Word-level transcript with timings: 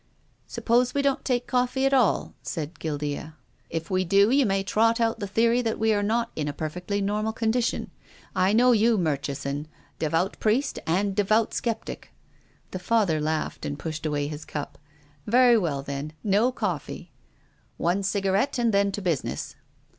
"Suppose 0.47 0.95
we 0.95 1.03
don't 1.03 1.23
take 1.23 1.45
coffee 1.45 1.85
at 1.85 1.93
all?" 1.93 2.33
said 2.41 2.79
Guildea." 2.79 3.35
If 3.79 3.91
we 3.91 4.03
do 4.03 4.31
you 4.31 4.47
may 4.47 4.63
trot 4.63 4.99
out 4.99 5.19
the 5.19 5.27
theory 5.27 5.61
that 5.61 5.77
we 5.77 5.93
are 5.93 6.01
not 6.01 6.31
in 6.35 6.47
a 6.47 6.53
perfectly 6.53 7.01
normal 7.01 7.31
condition. 7.31 7.91
I 8.35 8.51
know 8.51 8.71
you, 8.71 8.97
Murchison, 8.97 9.67
devout 9.99 10.39
Priest 10.39 10.79
and 10.87 11.15
devout 11.15 11.53
sceptic." 11.53 12.09
The 12.71 12.79
Father 12.79 13.21
laughed 13.21 13.63
and 13.63 13.77
pushed 13.77 14.03
away 14.07 14.25
his 14.27 14.43
cup." 14.43 14.79
Very 15.27 15.55
well, 15.59 15.83
then. 15.83 16.13
No 16.23 16.51
coffee."" 16.51 17.11
One 17.77 18.01
cigarette, 18.01 18.57
and 18.57 18.73
then 18.73 18.91
to 18.93 19.03
business." 19.03 19.55